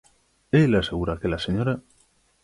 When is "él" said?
0.51-0.73